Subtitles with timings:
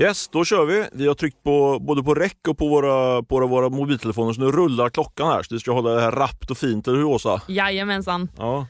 [0.00, 0.84] Yes, då kör vi.
[0.92, 4.52] Vi har tryckt på både på räck och på våra, på våra mobiltelefoner så nu
[4.52, 5.42] rullar klockan här.
[5.42, 7.42] Så vi ska hålla det här rappt och fint, eller hur Åsa?
[7.48, 8.28] Jajamensan.
[8.36, 8.66] Ja.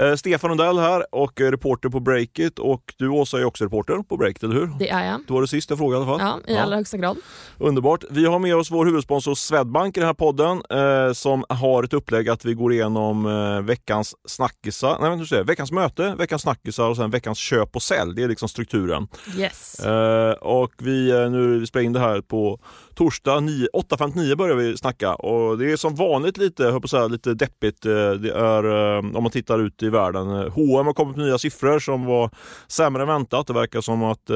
[0.00, 3.96] Eh, Stefan Rundell här och är reporter på Breakit och du Åsa är också reporter
[4.08, 4.70] på Breakit, eller hur?
[4.78, 5.20] Det är jag.
[5.26, 6.40] Det var det sista jag frågade i alla fall.
[6.46, 7.16] Ja, i allra högsta grad.
[7.58, 8.04] Underbart.
[8.10, 11.92] Vi har med oss vår huvudsponsor Swedbank i den här podden eh, som har ett
[11.92, 16.88] upplägg att vi går igenom eh, veckans snackisar, nej vänta, säga, veckans möte, veckans snackisar
[16.88, 18.14] och sen veckans köp och sälj.
[18.16, 19.08] Det är liksom strukturen.
[19.38, 19.80] Yes.
[19.80, 20.30] Eh,
[20.66, 22.58] och vi, eh, nu vi spelar in det här på
[22.94, 27.06] torsdag 9 8.59 börjar vi snacka och det är som vanligt lite, jag på säga,
[27.06, 27.86] lite deppigt.
[27.86, 31.38] Eh, det är, eh, om man tittar ut i världen, H&M har kommit med nya
[31.38, 32.30] siffror som var
[32.68, 33.46] sämre än väntat.
[33.46, 34.30] Det verkar som att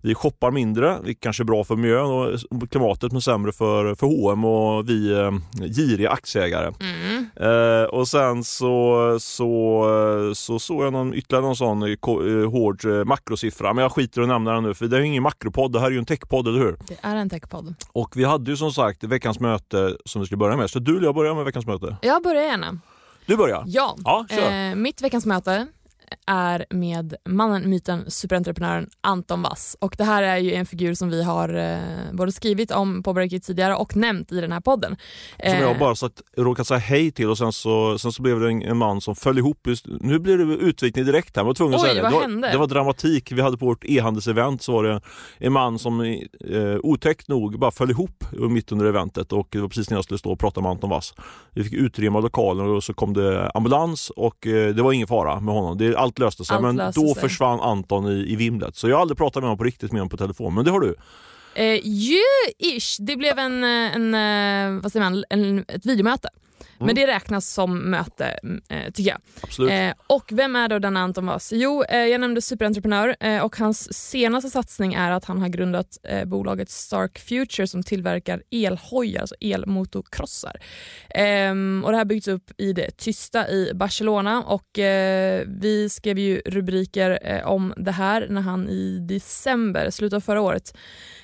[0.00, 4.06] vi shoppar mindre, vilket kanske är bra för miljön och klimatet men sämre för, för
[4.06, 5.30] H&M och vi
[5.76, 6.72] giriga aktieägare.
[6.80, 7.26] Mm.
[7.36, 11.82] Eh, och sen så så, så såg jag någon, ytterligare någon sån
[12.52, 15.22] hård makrosiffra, men jag skiter i att nämna den nu för det är ju ingen
[15.62, 16.76] makropodd, det här är ju en techpodd, eller hur?
[16.88, 17.74] Det är en techpodd.
[17.92, 20.96] Och vi hade ju som sagt veckans möte som vi skulle börja med, så du
[20.96, 21.96] eller jag börjar med veckans möte?
[22.02, 22.78] Jag börjar gärna.
[23.26, 23.64] Du börjar?
[23.66, 23.96] Ja.
[24.04, 24.26] Ja.
[24.28, 25.66] Eh, mitt veckans möte
[26.26, 29.76] är med mannen, myten, superentreprenören Anton Wass.
[29.80, 31.78] Och det här är ju en figur som vi har eh,
[32.12, 34.96] både skrivit om på Breakit tidigare och nämnt i den här podden.
[35.40, 38.40] Som Eh, jag bara sagt, råkat säga hej till och sen så, sen så blev
[38.40, 39.66] det en, en man som föll ihop.
[39.66, 42.10] Just, nu blir det utvikning direkt här, man var tvungen att Oj, säga det.
[42.10, 43.32] var, det var dramatik.
[43.32, 45.00] Vi hade på vårt e-handelsevent så var det
[45.38, 46.18] en man som eh,
[46.82, 50.18] otäckt nog bara föll ihop mitt under eventet och det var precis när jag skulle
[50.18, 51.14] stå och prata med Anton Wass.
[51.50, 55.40] Vi fick utrymma lokalen och så kom det ambulans och eh, det var ingen fara
[55.40, 55.78] med honom.
[55.78, 57.22] Det, allt löste sig Allt men löste då sig.
[57.22, 58.76] försvann Anton i, i vimlet.
[58.76, 60.70] Så jag har aldrig pratat med honom på riktigt med honom på telefon, men det
[60.70, 60.94] har du.
[61.54, 62.18] Eh, ju
[62.58, 62.96] ish.
[63.00, 66.28] Det blev en, eh, en, eh, vad säger man, en, ett videomöte.
[66.82, 66.86] Mm.
[66.86, 69.20] Men det räknas som möte mm, eh, tycker jag.
[69.40, 69.72] Absolut.
[69.72, 71.52] Eh, och vem är då denna Anton Wass?
[71.52, 75.98] Jo, eh, jag nämnde superentreprenör eh, och hans senaste satsning är att han har grundat
[76.02, 80.56] eh, bolaget Stark Future som tillverkar elhojar, alltså elmotocrossar.
[81.10, 86.18] Ehm, och det här byggts upp i det tysta i Barcelona och eh, vi skrev
[86.18, 90.76] ju rubriker om det här när han i december, slutet av förra året,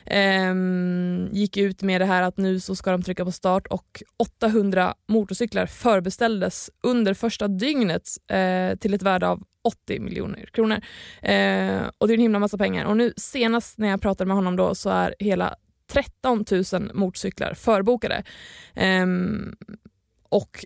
[0.06, 4.03] ehm, gick ut med det här att nu så ska de trycka på start och
[4.16, 4.94] 800
[5.28, 10.81] motorcyklar förbeställdes under första dygnet eh, till ett värde av 80 miljoner kronor.
[11.22, 12.84] Eh, och det är en himla massa pengar.
[12.84, 15.55] Och nu senast när jag pratade med honom då så är hela
[15.93, 18.22] 13 000 motorcyklar förbokade.
[18.75, 19.56] Ehm,
[20.28, 20.65] och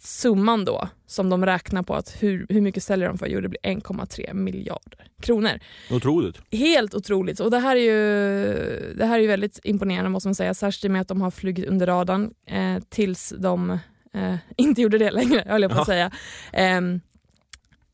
[0.00, 3.26] summan då som de räknar på att hur, hur mycket säljer de för?
[3.26, 5.58] Jo det blir 1,3 miljarder kronor
[5.90, 6.40] Otroligt.
[6.52, 7.40] helt otroligt.
[7.40, 10.54] Och det här är ju, det här är ju väldigt imponerande måste man säga.
[10.54, 13.78] Särskilt med att de har flugit under radarn eh, tills de
[14.14, 16.10] eh, inte gjorde det längre, höll jag på att säga.
[16.52, 17.00] Ehm,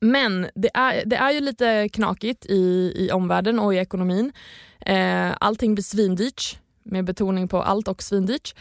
[0.01, 4.33] men det är, det är ju lite knakigt i, i omvärlden och i ekonomin.
[4.81, 8.55] Eh, allting blir svindyrt, med betoning på allt och svindyrt.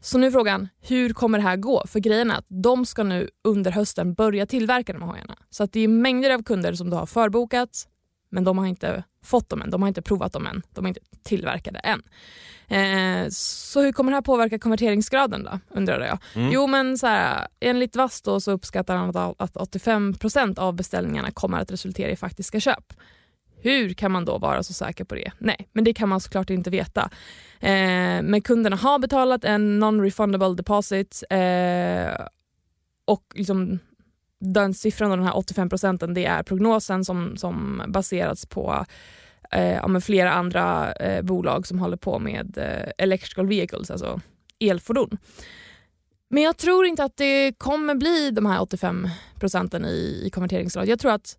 [0.00, 1.86] Så nu är frågan, hur kommer det här gå?
[1.86, 5.36] För grejen är att de ska nu under hösten börja tillverka de här hojarna.
[5.50, 7.88] Så att det är mängder av kunder som då har förbokat
[8.30, 9.70] men de har inte fått dem än.
[9.70, 10.62] De har inte provat dem än.
[10.70, 12.02] De är inte tillverkade än.
[12.68, 16.18] Eh, så hur kommer det här påverka konverteringsgraden då, undrar jag.
[16.34, 16.52] Mm.
[16.52, 21.30] Jo men så här, enligt Vass då så uppskattar han att, att 85% av beställningarna
[21.30, 22.92] kommer att resultera i faktiska köp.
[23.62, 25.32] Hur kan man då vara så säker på det?
[25.38, 27.10] Nej, men det kan man såklart inte veta.
[27.60, 32.26] Eh, men kunderna har betalat en non-refundable deposit eh,
[33.04, 33.78] och liksom
[34.40, 38.86] den siffran, då, den här 85 procenten, det är prognosen som, som baserats på
[39.50, 44.20] eh, ja, flera andra eh, bolag som håller på med eh, electrical vehicles, alltså
[44.58, 45.18] elfordon.
[46.28, 50.88] Men jag tror inte att det kommer bli de här 85 procenten i, i konverteringsgrad.
[50.88, 51.38] Jag tror att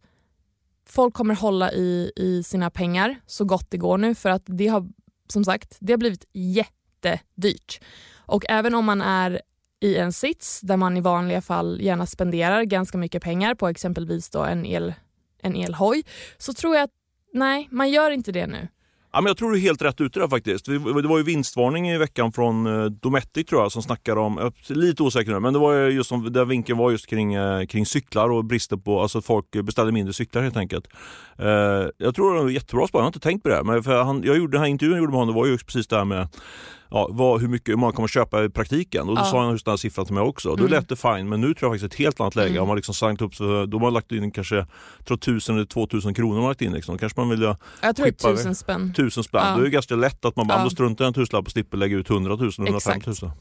[0.90, 4.68] folk kommer hålla i, i sina pengar så gott det går nu för att det
[4.68, 4.90] har
[5.28, 7.82] som sagt det har blivit jättedyrt.
[8.16, 9.42] Och även om man är
[9.82, 14.30] i en sits där man i vanliga fall gärna spenderar ganska mycket pengar på exempelvis
[14.30, 14.94] då en, el,
[15.42, 16.04] en elhoj
[16.38, 16.92] så tror jag att
[17.34, 18.68] nej, man gör inte det nu.
[19.14, 20.66] Ja, men jag tror du är helt rätt ute där faktiskt.
[20.66, 24.54] Det var ju vinstvarning i veckan från eh, Dometic tror jag som snackade om, jag
[24.70, 27.66] är lite osäker nu, men det var just som, där vinkeln var just kring, eh,
[27.66, 30.88] kring cyklar och bristen på, alltså att folk beställde mindre cyklar helt enkelt.
[31.38, 31.48] Eh,
[31.98, 33.02] jag tror det var jättebra spaning.
[33.02, 33.64] jag har inte tänkt på det.
[33.64, 35.58] Men för han, jag gjorde den här intervjun jag gjorde med honom, det var ju
[35.58, 36.28] precis det här med
[36.92, 39.10] ja, vad, hur mycket man kommer köpa i praktiken.
[39.10, 39.26] Och då Ja.
[39.26, 40.50] sa han just den här siffran till mig också.
[40.50, 40.72] Då Mm.
[40.72, 42.50] lät det fine, men nu tror jag faktiskt ett helt annat läge.
[42.50, 42.62] Mm.
[42.62, 44.66] Om man liksom signat upp, så, då har man lagt in kanske,
[45.06, 46.74] tror 1000 eller 2000 kronor man lagt in.
[46.74, 46.98] Liksom.
[46.98, 48.36] Kanske man vill ha Jag tror det är vi?
[48.38, 48.94] tusen spänn.
[48.94, 49.42] tusen spänn.
[49.46, 49.56] Ja.
[49.56, 50.64] Det är ju ganska lätt att man bara, Ja.
[50.64, 53.12] då struntar jag i en tusenlapp och slipper lägga ut 100 000, 105 000.
[53.14, 53.34] Exakt.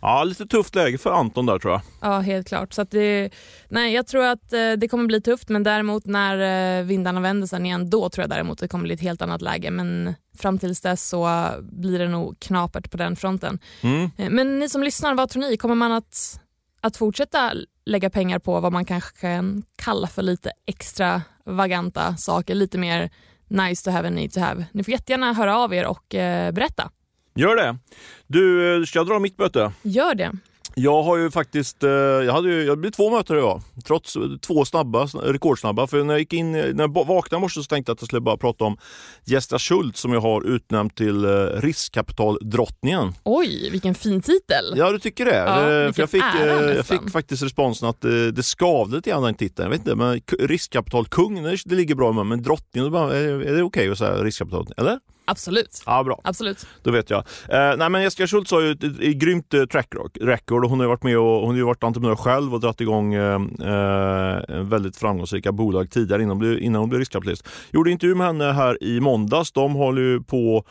[0.00, 1.80] Ja, lite tufft läge för Anton där tror jag.
[2.00, 2.72] Ja, helt klart.
[2.72, 3.30] Så det,
[3.68, 7.46] nej, jag tror att eh, det kommer bli tufft men däremot när eh, vindarna vänder
[7.46, 9.70] sen igen då tror jag däremot det kommer bli ett helt annat läge.
[9.70, 13.58] Men fram tills dess så blir det nog knapert på den fronten.
[13.80, 14.10] Mm.
[14.16, 15.56] Eh, Men ni som lyssnar, vad tror ni?
[15.56, 16.40] Kommer man att,
[16.80, 17.52] att fortsätta
[17.84, 23.10] lägga pengar på vad man kanske kan kalla för lite extravaganta saker, lite mer
[23.48, 24.64] nice to have and need to have?
[24.72, 26.90] Ni får jättegärna höra av er och eh, berätta.
[27.34, 27.78] Gör det.
[28.26, 29.72] Du, eh, ska jag dra mitt möte?
[29.82, 30.32] Gör det.
[30.78, 33.62] Jag har ju faktiskt, eh, jag hade ju, jag blev två möten idag.
[33.84, 35.86] Trots två snabba, rekordsnabba.
[35.86, 38.06] För när jag gick in, när jag vaknade i morse så tänkte jag att jag
[38.06, 38.76] skulle bara prata om
[39.24, 43.14] Gesta Schultz som jag har utnämnt till eh, riskkapitaldrottningen.
[43.24, 44.74] Oj, vilken fin titel.
[44.76, 45.36] Ja, du tycker det?
[45.36, 48.00] Ja, Eh, för jag, fick, ära jag fick faktiskt responsen att
[48.32, 49.64] det skavde lite grann den titeln.
[49.64, 52.26] Jag vet inte, men riskkapitalkung, det, ligger bra med.
[52.26, 54.66] Men drottning, då bara, är, det okej att säga riskkapital?
[54.76, 54.98] Eller?
[55.30, 55.82] Absolut.
[55.86, 56.20] Ja, bra.
[56.24, 56.66] Absolut.
[56.82, 57.18] Då vet jag.
[57.48, 60.70] Eh, nej men Jessica Schultz har ju ett, ett, ett grymt eh, track record och
[60.70, 63.40] hon har varit med och hon har ju varit entreprenör själv och dragit igång eh,
[63.60, 67.48] eh, väldigt framgångsrika bolag tidigare innan, innan hon blev riskkapitalist.
[67.70, 69.52] Gjorde intervju med henne här i måndags.
[69.52, 70.64] De håller ju på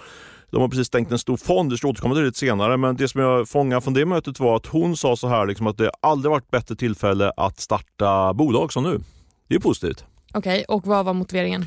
[0.52, 2.78] de har precis stängt en stor fond, det ska återkomma till lite senare.
[2.78, 5.68] Men det som jag fångade från det mötet var att hon sa så här liksom
[5.68, 9.00] att det aldrig varit bättre tillfälle att starta bolag som nu.
[9.48, 10.06] Det är positivt.
[10.34, 11.66] Okej, och vad var motiveringen?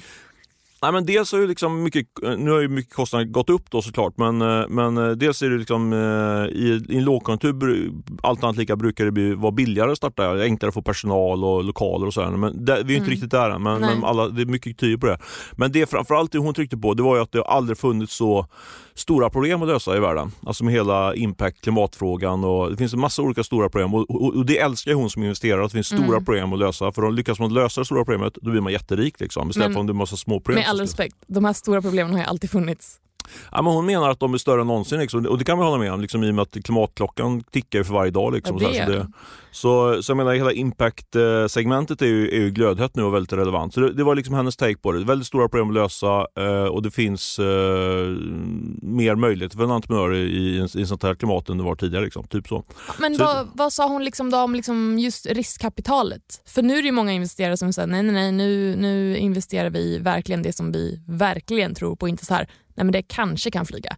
[0.82, 2.06] Nej, men dels har ju liksom mycket,
[2.38, 5.50] nu har ju mycket kostnader gått upp då såklart, men, eh, men eh, dels är
[5.50, 7.90] det liksom eh, i, i en lågkonjunktur,
[8.22, 11.64] allt annat lika, brukar det bli, vara billigare att starta, enklare att få personal och
[11.64, 12.30] lokaler och sådär.
[12.30, 13.10] Men det, vi är inte Mm.
[13.10, 15.18] riktigt där än, men, men alla, det är mycket tyder på det.
[15.52, 18.46] Men det framförallt det hon tryckte på, det var ju att det aldrig funnits så
[18.94, 20.30] stora problem att lösa i världen.
[20.46, 24.36] Alltså med hela impact, klimatfrågan och det finns en massa olika stora problem och, och,
[24.36, 26.24] och det älskar hon som investerare, att det finns stora Mm.
[26.24, 26.92] problem att lösa.
[26.92, 29.50] För om lyckas man lösa det stora problemet, då blir man jätterik liksom.
[29.50, 30.64] Istället Men- för om det är massa små problem.
[30.70, 33.00] All respekt, de här stora problemen har ju alltid funnits.
[33.52, 35.26] Ja, men hon menar att de är större än någonsin liksom.
[35.26, 37.94] och det kan man hålla med om liksom, i och med att klimatklockan tickar för
[37.94, 38.32] varje dag.
[38.34, 39.12] Liksom, Ja, det så, här, så, gör det,
[39.50, 43.74] så, så jag menar hela impact-segmentet är ju, är ju glödhett nu och väldigt relevant.
[43.74, 45.04] Så det, det var liksom hennes take på det.
[45.04, 47.44] Väldigt stora problem att lösa eh, och det finns eh,
[48.82, 52.04] mer möjligheter för en entreprenör i, en, i sånt här klimat än det var tidigare.
[52.04, 52.26] Liksom.
[52.26, 52.64] Typ så.
[52.98, 56.42] Men Så- vad, vad sa hon liksom då om liksom just riskkapitalet?
[56.46, 59.98] För nu är det många investerare som säger nej, nej, nej, nu, nu investerar vi
[59.98, 62.48] verkligen det som vi verkligen tror på, inte så här,
[62.80, 63.96] nej men det kanske kan flyga.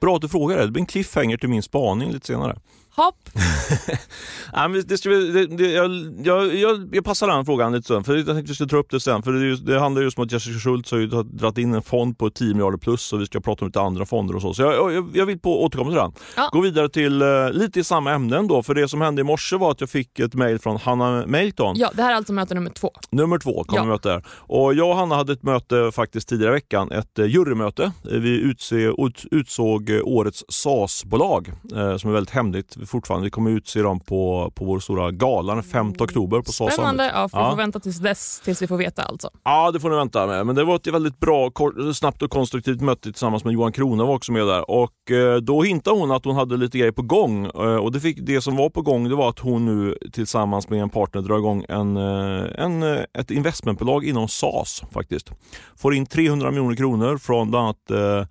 [0.00, 0.64] Bra att du frågar det.
[0.64, 2.58] Det blir en cliffhanger till min spaning lite senare.
[2.96, 3.14] Hopp,
[4.52, 5.90] Nej, men det ska vi, det, det, jag,
[6.24, 8.90] jag, jag, jag passar den frågan lite sen, för jag tänkte vi ska ta upp
[8.90, 9.22] det sen.
[9.22, 12.18] För det, just, det handlar just om att Jessica Schultz har dragit in en fond
[12.18, 14.54] på 10 miljarder plus och vi ska prata om lite andra fonder och så.
[14.54, 16.12] Så jag, jag, jag vill på, återkomma till den.
[16.36, 16.48] Ja.
[16.52, 19.56] Gå vidare till eh, lite i samma ämnen då, för det som hände i morse
[19.56, 21.76] var att jag fick ett mejl från Hanna Meilton.
[21.78, 22.90] ja, det här är alltså möte nummer två.
[23.10, 23.84] Nummer två kommer Ja.
[23.84, 24.24] vi möta där.
[24.28, 27.92] Och jag och Hanna hade ett möte faktiskt tidigare i veckan, ett eh, jurymöte.
[28.02, 33.24] Vi utse, ut, utsåg eh, årets SAS-bolag eh, som är väldigt hemligt fortfarande.
[33.24, 37.10] Vi kommer utse dem på, på vår stora gala den 5 oktober på SAS Spännande,
[37.14, 37.50] ja, vi Ja.
[37.50, 39.30] får vänta tills dess, tills vi får veta alltså.
[39.44, 40.46] Ja, det får ni vänta med.
[40.46, 44.04] Men det var ett väldigt bra, kort, snabbt och konstruktivt möte tillsammans med Johan Krona
[44.04, 44.70] var också med där.
[44.70, 47.46] Och eh, då hintade hon att hon hade lite grejer på gång.
[47.46, 50.68] Eh, och det, fick, det som var på gång det var att hon nu tillsammans
[50.68, 52.82] med en partner drar igång en, eh, en,
[53.18, 55.30] ett investmentbolag inom SAS faktiskt.
[55.76, 58.28] Får in 300 miljoner kronor från bland annat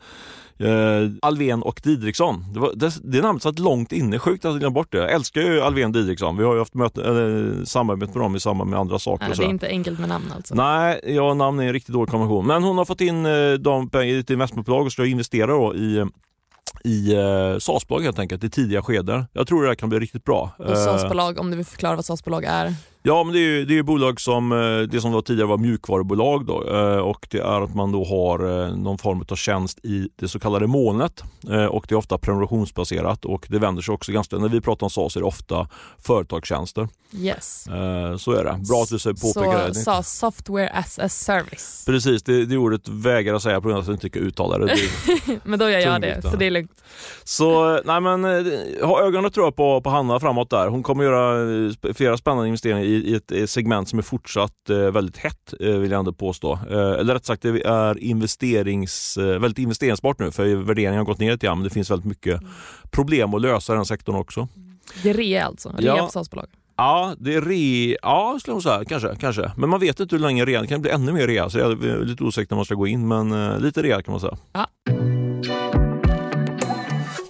[0.61, 2.45] eh, Eh, Alven och Didriksson.
[2.53, 4.97] Det, var, det, det namnet satt långt inne, sjukt att jag glömde bort det.
[4.97, 6.37] Jag älskar ju Alven och Didriksson.
[6.37, 9.27] Vi har ju haft möte, eller, samarbete med dem i samband med andra saker.
[9.27, 10.55] Nej, det är inte enkelt med namn alltså.
[10.55, 12.47] Nej, ja, namn är en riktigt dålig kombination.
[12.47, 15.75] Men hon har fått in eh, dem pengar i ett investmentbolag och ska investera då
[15.75, 16.05] i
[16.83, 19.25] i eh, SAS-bolag helt enkelt i tidiga skeden.
[19.33, 20.51] Jag tror det här kan bli riktigt bra.
[20.57, 22.73] Och Eh, SAS-bolag, om du vill förklara vad SAS-bolag är.
[23.03, 25.57] Ja, men det är ju det är bolag som, eh, det som då tidigare var
[25.57, 29.85] mjukvarubolag då, eh, och det är att man då har eh, någon form av tjänst
[29.85, 31.23] i det så kallade molnet
[31.69, 34.89] och det är ofta prenumerationsbaserat och det vänder sig också ganska, när vi pratar om
[34.89, 35.67] SAS är det ofta
[35.97, 36.87] företagstjänster.
[37.13, 37.63] Yes.
[38.17, 38.59] Så är det.
[38.69, 39.75] Bra att du påpekar det.
[39.75, 41.83] Så Software as a Service.
[41.85, 44.57] Precis, det, det ordet vägrar jag säga på grund av att jag inte kan uttala
[44.57, 44.65] det.
[44.65, 46.83] det Men då gör jag det, så det är lugnt.
[47.23, 48.23] Så nej men,
[48.83, 50.67] ha ögonen tror jag på, på Hanna framåt där.
[50.67, 55.53] Hon kommer göra flera spännande investeringar i, ett segment som är fortsatt eh, väldigt hett
[55.59, 56.53] eh, vill jag ändå påstå.
[56.69, 61.31] Eh, eller rätt sagt, det är investerings, väldigt investeringsbart nu för värderingen har gått ner
[61.31, 62.41] lite grann men det finns väldigt mycket
[62.91, 64.47] problem att lösa i den sektorn också.
[65.03, 66.05] Det är rea alltså, rea Ja.
[66.05, 66.47] på SAS-bolag.
[66.75, 67.97] Ja, det är re...
[68.01, 68.85] Ja, skulle jag säga.
[68.85, 69.51] Kanske, kanske.
[69.57, 70.61] Men man vet inte hur länge rea...
[70.61, 71.49] Det kan bli ännu mer rea.
[71.49, 73.07] Så jag är lite osäker när man ska gå in.
[73.07, 74.37] Men lite rea kan man säga.
[74.53, 74.67] Ja.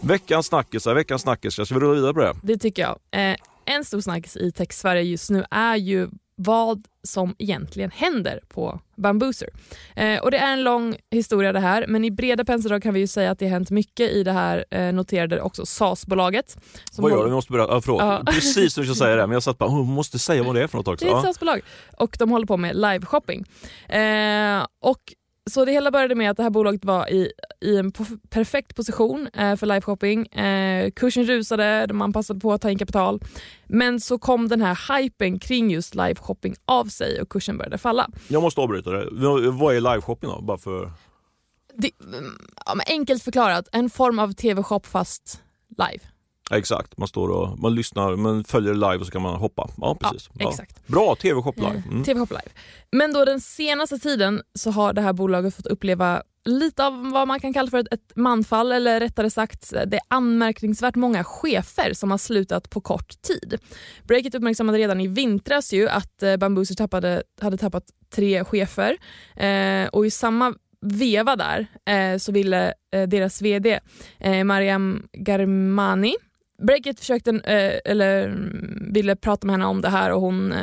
[0.01, 1.65] Veckans snackisar, veckans snackisar.
[1.65, 2.33] Ska vi rulla vidare på det?
[2.43, 3.29] Det tycker jag.
[3.31, 3.35] Eh,
[3.75, 9.49] en stor snackis i Tech-Sverige just nu är ju vad som egentligen händer på Bambuser.
[9.95, 12.99] Eh, och det är en lång historia det här, men i breda penseldrag kan vi
[12.99, 16.57] ju säga att det har hänt mycket i det här, eh, noterade också SAS-bolaget.
[16.97, 17.25] Vad gör du?
[17.25, 17.65] Vi måste börja...
[17.69, 18.01] Ja, förlåt.
[18.01, 18.23] Ja.
[18.25, 19.27] Precis som jag säga det.
[19.27, 21.05] Men jag satt bara, hon måste säga vad det är för något också.
[21.05, 21.23] Det är ett.
[21.23, 21.61] SAS-bolag
[21.97, 23.45] och de håller på med live-shopping.
[23.95, 25.01] Eh, och
[25.49, 27.31] så det hela började med att det här bolaget var i,
[27.61, 27.91] i en
[28.29, 30.27] perfekt position eh, för liveshopping.
[30.27, 33.19] Eh, kursen rusade, man passade på att ta in kapital.
[33.67, 38.09] Men så kom den här hypen kring just liveshopping av sig och kursen började falla.
[38.27, 39.07] Jag måste avbryta det.
[39.51, 40.41] Vad är liveshopping då?
[40.41, 40.91] Bara för...
[41.73, 41.91] Det,
[42.65, 46.10] ja, enkelt förklarat, en form av tv-shop fast live.
[46.51, 49.69] Exakt, man står och man lyssnar, man följer live och så kan man hoppa.
[49.77, 50.29] Ja, precis.
[50.33, 50.73] Ja, exakt.
[50.75, 50.93] Ja.
[50.93, 51.69] Bra, TV-shop live.
[51.69, 52.03] Eh, mm.
[52.03, 52.51] TV-shop live.
[52.91, 57.27] Men då den senaste tiden så har det här bolaget fått uppleva lite av vad
[57.27, 61.93] man kan kalla för ett, ett manfall eller rättare sagt det är anmärkningsvärt många chefer
[61.93, 63.57] som har slutat på kort tid.
[64.03, 67.83] Breakit uppmärksammade redan i vintras ju att eh, Bambuser tappade, hade tappat
[68.15, 68.97] tre chefer
[69.35, 73.79] eh, och i samma veva där eh, så ville eh, deras VD
[74.19, 76.15] eh, Mariam Garmani
[76.61, 78.37] Breakit försökte, eh, eller
[78.93, 80.59] ville prata med henne om det här och hon, eh,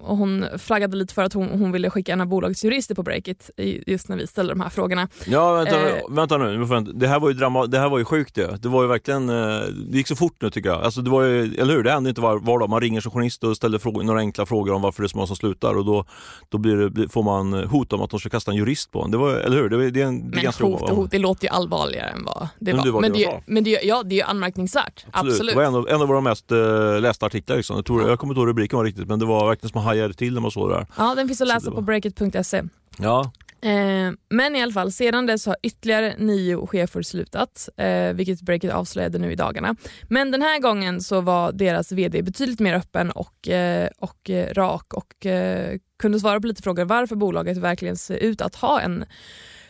[0.00, 3.02] och hon flaggade lite för att hon, hon ville skicka en av bolagets jurister på
[3.02, 3.50] Breakit
[3.86, 5.08] just när vi ställde de här frågorna.
[5.26, 8.34] Ja vänta, eh, vänta nu, det här var ju, drama, det här var ju sjukt
[8.34, 8.62] det.
[8.62, 10.82] Det var ju verkligen, eh, det gick så fort nu tycker jag.
[10.82, 12.70] Alltså, det var ju, eller hur, det händer inte var, var dag.
[12.70, 15.16] Man ringer som journalist och ställer frågor, några enkla frågor om varför det är så
[15.16, 16.04] många som slutar och då,
[16.48, 19.10] då det, får man hot om att de ska kasta en jurist på en.
[19.10, 19.68] Det var, eller hur?
[19.68, 22.24] Det, det, är en, det är men hot och hot, det låter ju allvarligare än
[22.24, 22.76] vad det var.
[22.76, 24.91] Men det, var men det, men det, ja, det är ju anmärkningsvärt.
[25.10, 25.32] Absolut.
[25.32, 25.52] Absolut.
[25.52, 27.56] Det var en av, en av våra mest uh, lästa artiklar.
[27.56, 27.76] Liksom.
[27.76, 28.08] Jag, tror, ja.
[28.08, 30.40] jag kommer inte ihåg rubriken var riktigt men det var verkligen som hajade till när
[30.40, 30.86] man såg det där.
[30.96, 31.76] Ja, den finns att läsa var...
[31.76, 32.62] på breakit.se.
[32.98, 33.32] Ja.
[33.62, 38.72] Eh, men i alla fall, sedan dess har ytterligare nio chefer slutat, eh, vilket Breakit
[38.72, 39.76] avslöjade nu i dagarna.
[40.08, 44.54] Men den här gången så var deras VD betydligt mer öppen och, eh, och eh,
[44.54, 48.80] rak och eh, kunde svara på lite frågor varför bolaget verkligen ser ut att ha
[48.80, 49.04] en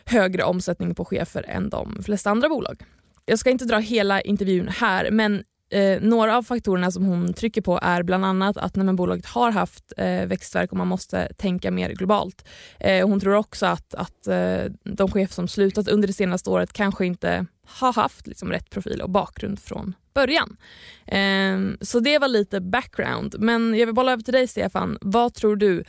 [0.05, 2.83] högre omsättning på chefer än de flesta andra bolag.
[3.25, 7.61] Jag ska inte dra hela intervjun här men Eh, några av faktorerna som hon trycker
[7.61, 11.71] på är bland annat att när bolaget har haft eh, växtverk och man måste tänka
[11.71, 12.45] mer globalt.
[12.79, 16.73] Eh, hon tror också att, att eh, de chefer som slutat under det senaste året
[16.73, 20.57] kanske inte har haft liksom, rätt profil och bakgrund från början.
[21.05, 23.35] Eh, så det var lite background.
[23.39, 24.97] Men jag vill bolla över till dig Stefan.
[25.01, 25.83] Vad tror du?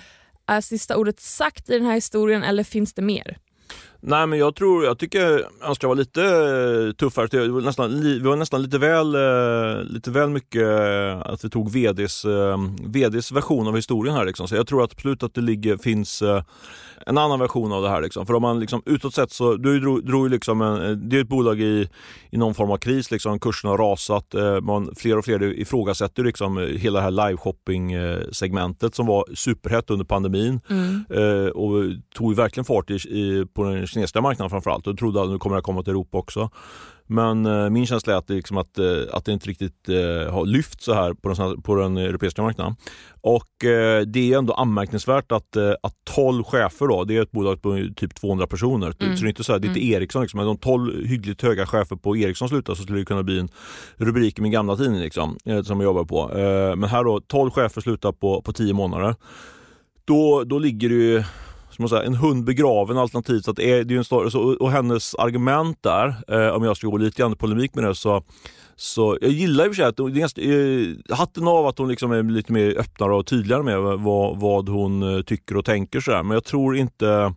[0.46, 3.38] Är sista ordet sagt i den här historien eller finns det mer?
[4.06, 7.26] Nej men jag tror, jag tycker han ska vara lite eh, tuffare.
[7.26, 11.50] Det var nästan, vi var nästan lite väl, eh, lite väl mycket eh, att vi
[11.50, 12.24] tog VDs,
[12.84, 14.24] VDs version av historien här.
[14.24, 14.48] Liksom.
[14.48, 16.22] Så jag tror att absolut att det ligger, finns
[17.06, 18.02] en annan version av det här.
[18.02, 18.26] Liksom.
[18.26, 21.28] För om man liksom, utåt sett så, du drog, drog liksom en, det är ett
[21.28, 21.88] bolag i,
[22.30, 23.40] i någon form av kris, liksom.
[23.40, 29.24] kursen har rasat, man, fler och fler ifrågasätter liksom, hela det här live-shopping-segmentet som var
[29.34, 31.04] superhett under pandemin mm.
[31.54, 31.74] och
[32.14, 35.56] tog verkligen fart i, i, på den kinesiska marknaden framförallt och trodde att nu kommer
[35.56, 36.50] det komma till Europa också.
[37.06, 40.32] Men eh, min känsla är att det, liksom att, eh, att det inte riktigt eh,
[40.32, 42.76] har lyft så här på den, på den europeiska marknaden.
[43.20, 47.30] Och eh, det är ändå anmärkningsvärt att, eh, att 12 chefer, då, det är ett
[47.30, 49.16] bolag på typ 200 personer, mm.
[49.16, 49.94] så det är inte så här, det är inte mm.
[49.94, 53.22] Ericsson, liksom, men de 12 hyggligt höga chefer på Ericsson slutar så skulle det kunna
[53.22, 53.48] bli en
[53.96, 56.30] rubrik i min gamla tidning liksom, eh, som jag jobbar på.
[56.76, 59.14] men här då, 12 chefer slutar på, på 10 månader.
[60.04, 61.24] Då, då ligger det ju
[61.74, 63.44] som säga, en hund begraven alternativt.
[63.44, 66.64] Så att det är, det är en story, så, och hennes argument där, eh, om
[66.64, 68.22] jag ska gå lite grann i polemik med det, så
[68.76, 71.88] så jag gillar i och för sig att det hon, eh, hatten av att hon
[71.88, 76.00] liksom är lite mer öppnare och tydligare med vad, vad hon eh, tycker och tänker.
[76.00, 77.34] Så Men jag tror inte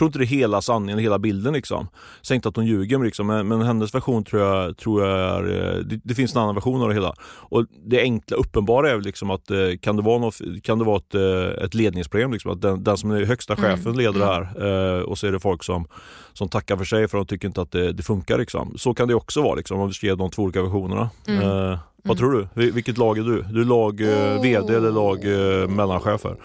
[0.00, 1.52] tror inte det är hela sanningen, hela bilden.
[1.52, 1.88] Liksom.
[2.22, 5.42] Säg inte att hon ljuger, liksom, men, men hennes version tror jag, tror jag är...
[5.42, 7.14] Eh, det, det, finns en annan version av det hela.
[7.22, 10.96] Och Det enkla, uppenbara är liksom att eh, kan det vara, något, kan det vara
[10.96, 12.32] ett, eh, ett ledningsproblem?
[12.32, 13.70] Liksom, att den, den som är högsta mm.
[13.70, 15.86] chefen leder det här och så är det folk som,
[16.32, 18.38] som tackar för sig för att de tycker inte att det, det funkar.
[18.38, 18.74] Liksom.
[18.78, 21.10] Så kan det också vara liksom, om vi ska ge de två olika versionerna.
[21.28, 21.42] Mm.
[21.42, 22.16] Eh, vad mm.
[22.16, 22.70] tror du?
[22.70, 23.42] Vilket lag är du?
[23.42, 26.36] Du är lag eh, VD eller lag eh, mellanchefer?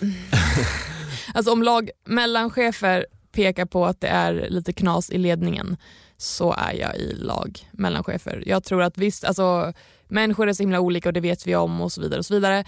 [1.34, 5.76] Alltså om lag mellanchefer pekar på att det är lite knas i ledningen
[6.16, 8.42] så är jag i lag mellanchefer.
[8.46, 9.72] Jag tror att visst, alltså
[10.08, 12.18] människor är så himla olika och det vet vi om och så vidare.
[12.18, 12.64] och så vidare.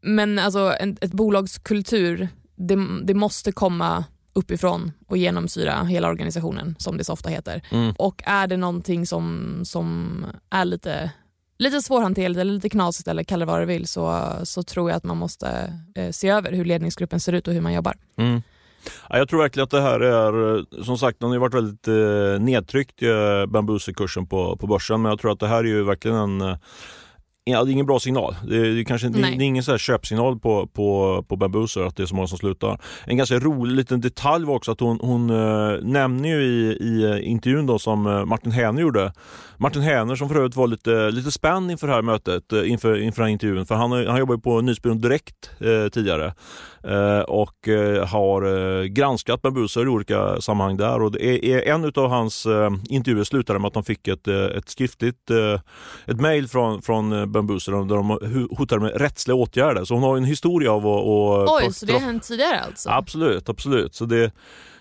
[0.00, 6.76] Men alltså en, ett bolags kultur, det, det måste komma uppifrån och genomsyra hela organisationen
[6.78, 7.62] som det så ofta heter.
[7.70, 7.94] Mm.
[7.98, 11.10] Och är det någonting som, som är lite
[11.58, 14.96] lite svårhanterligt eller lite knasigt eller kalla det vad du vill så, så tror jag
[14.96, 17.96] att man måste eh, se över hur ledningsgruppen ser ut och hur man jobbar.
[18.16, 18.42] Mm.
[19.08, 22.44] Ja, jag tror verkligen att det här är, som sagt, den har varit väldigt eh,
[22.44, 26.16] nedtryckt, eh, bambusekursen på, på börsen, men jag tror att det här är ju verkligen
[26.16, 26.56] en eh,
[27.50, 28.36] ja, det är ingen bra signal.
[28.48, 31.82] Det är, det är kanske det, är ingen så här köpsignal på, på, på Bambuser
[31.82, 32.80] att det är så många som slutar.
[33.04, 37.04] En ganska rolig liten detalj var också att hon, hon eh, nämner ju i, i
[37.04, 39.12] eh, intervjun då som eh, Martin Häner gjorde.
[39.56, 43.22] Martin Häner som för övrigt var lite, lite spänd inför det här mötet, inför, inför
[43.22, 43.66] den här intervjun.
[43.66, 45.50] För han, han jobbar ju på Nyhetsbyrån Direkt
[45.92, 46.34] tidigare
[47.26, 47.68] och
[48.06, 51.02] har granskat Bambuser i olika sammanhang där.
[51.02, 52.46] Och det är, är en av hans
[52.88, 55.30] intervjuer slutade med att de fick ett, ett skriftligt
[56.06, 59.84] ett mejl från, från Bambuser där de ho- hotade med rättsliga åtgärder.
[59.84, 61.48] Så hon har en historia av att...
[61.48, 62.90] att- Oj, så det har hänt tidigare alltså?
[62.90, 63.94] Absolut, absolut.
[63.94, 64.24] Så det,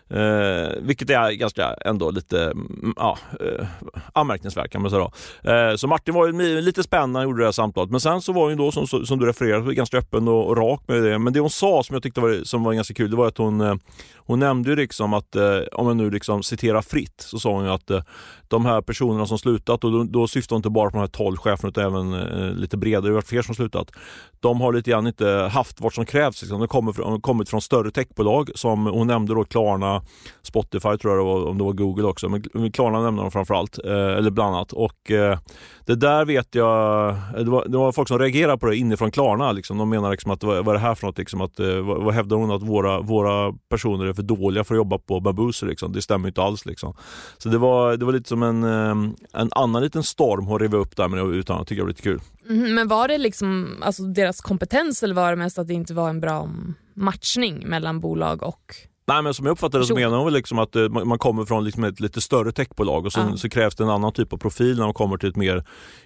[0.10, 3.68] eh, vilket är ganska ändå lite mm, ja, eh,
[4.14, 5.12] anmärkningsvärt kan man säga.
[5.44, 7.92] Eh, så Martin var ju lite spännande gjorde det här samtalet.
[7.92, 10.82] Men sen så var hon då som, som du refererade ganska öppen och, och rak
[10.88, 11.20] med det.
[11.20, 13.38] Men det hon sa som jag tyckte var, som var ganska kul det var att
[13.38, 13.76] hon, eh,
[14.26, 17.66] hon nämnde ju liksom att, eh, om jag nu liksom citerar fritt, så sa hon
[17.66, 18.02] ju att eh,
[18.48, 21.08] de här personerna som slutat, och då, då syftar hon inte bara på de här
[21.08, 23.92] 12 cheferna utan även eh, lite bredare, det har varit fler som slutat.
[24.40, 26.42] De har lite grann inte haft vad som krävs.
[26.42, 26.60] Liksom.
[26.60, 30.02] De kommer från, har kommit från större techbolag som hon nämnde då Klarna,
[30.42, 33.80] Spotify tror jag det var, om det var Google också, men Klarna nämnde de framförallt,
[33.86, 34.74] eh, eller bland annat.
[34.74, 35.40] Och eh,
[35.86, 39.12] det där vet jag, eh, det var, det var folk som reagerade på det inifrån
[39.12, 39.52] Klarna.
[39.52, 39.78] Liksom.
[39.78, 41.18] De menar liksom att vad, vad är det här för något?
[41.18, 44.76] Liksom, att, eh, vad, vad hävdar hon att våra, våra personer är för dåliga för
[44.76, 45.68] att jobba på Babuser?
[45.68, 45.92] Liksom.
[45.94, 46.66] Det stämmer inte alls.
[46.66, 46.94] Liksom.
[47.38, 50.76] Så det var, det var lite som en, ehm, en annan liten storm hon rev
[50.76, 52.22] upp där med det utan tycker jag var lite kul.
[52.50, 55.94] Mm, Men var det liksom alltså deras kompetens eller var det mest att det inte
[55.94, 56.50] var en bra
[56.94, 58.76] matchning mellan bolag och...
[59.08, 61.46] Nej men som jag uppfattade det så menar hon väl liksom att eh, man kommer
[61.46, 63.38] från liksom ett lite större techbolag och så, Ja.
[63.38, 65.64] så krävs det en annan typ av profil när man kommer till ett mer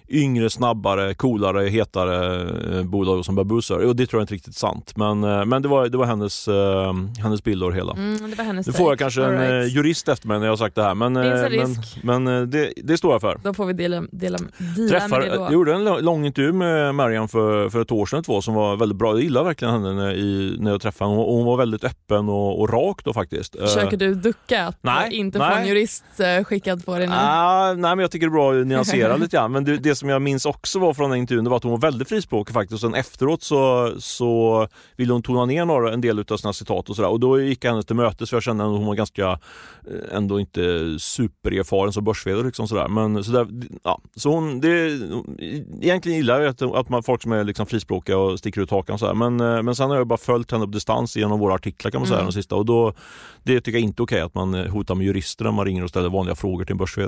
[0.08, 2.40] yngre, snabbare, coolare, hetare
[2.78, 3.78] eh, bolag som Babusar.
[3.78, 4.92] Och det tror jag inte är riktigt sant.
[4.96, 6.48] Men, eh, men det var, det var hennes,
[7.22, 7.92] hennes bild av det hela.
[7.92, 9.72] Mm, det var hennes Nu får jag kanske All en right.
[9.76, 13.12] jurist efter mig när jag har sagt det här men, men, men det, det står
[13.12, 13.40] jag för.
[13.44, 14.38] Då får vi dela, dela,
[14.90, 15.42] Träffar, med det då.
[15.42, 18.76] jag gjorde en lång- intervju med Mariam för, för ett år sedan två som var
[18.76, 19.12] väldigt bra.
[19.12, 21.22] Jag gillar verkligen henne när, i, när jag träffade henne.
[21.22, 23.56] Hon, hon var väldigt öppen och, och rak då faktiskt.
[23.56, 25.60] Eh, Försöker du ducka att nej, inte få nej.
[25.62, 27.14] en jurist eh, skickad på dig nu?
[27.16, 29.52] Ah, nej men jag tycker det är bra att nyansera lite grann.
[29.52, 31.78] Men det, det som jag minns också var från den intervjun var att hon var
[31.78, 32.74] väldigt frispråkig faktiskt.
[32.74, 36.90] Och sen efteråt så, så ville hon tona ner några, en del av sina citat
[36.90, 37.08] och sådär.
[37.08, 40.16] Och då gick jag henne till mötes för jag kände att hon var ganska, eh,
[40.16, 40.60] ändå inte
[40.98, 42.88] supererfaren som börs liksom sådär.
[42.88, 43.46] Men så, där,
[43.82, 44.00] ja.
[44.16, 44.68] så hon, det,
[45.80, 48.98] egentligen gillar jag att, att man, folk som är liksom frispråkiga och sticker ut hakan
[48.98, 49.14] sådär.
[49.14, 52.00] Men, eh, men sen har jag bara följt henne på distans genom våra artiklar kan
[52.00, 52.26] man säga Mm.
[52.26, 52.56] de sista.
[52.56, 52.79] Och då,
[53.42, 55.84] det tycker jag inte är okej att man eh, hotar med jurister när man ringer
[55.84, 56.98] och ställer vanliga frågor till en börs